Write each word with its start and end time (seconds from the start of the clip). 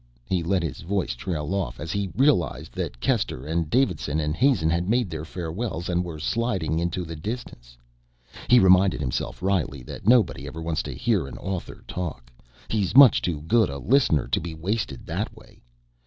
He 0.25 0.41
let 0.41 0.63
his 0.63 0.81
voice 0.81 1.13
trail 1.13 1.53
off 1.53 1.79
as 1.79 1.91
he 1.91 2.09
realized 2.17 2.73
that 2.73 2.99
Kester 2.99 3.45
and 3.45 3.69
Davidson 3.69 4.19
and 4.19 4.35
Hazen 4.35 4.71
had 4.71 4.89
made 4.89 5.11
their 5.11 5.23
farewells 5.23 5.89
and 5.89 6.03
were 6.03 6.17
sliding 6.17 6.79
into 6.79 7.05
the 7.05 7.15
distance. 7.15 7.77
He 8.47 8.59
reminded 8.59 8.99
himself 8.99 9.43
wryly 9.43 9.83
that 9.83 10.07
nobody 10.07 10.47
ever 10.47 10.59
wants 10.59 10.81
to 10.89 10.95
hear 10.95 11.27
an 11.27 11.37
author 11.37 11.83
talk 11.87 12.31
he's 12.67 12.97
much 12.97 13.21
too 13.21 13.41
good 13.41 13.69
a 13.69 13.77
listener 13.77 14.27
to 14.29 14.41
be 14.41 14.55
wasted 14.55 15.05
that 15.05 15.35
way. 15.37 15.61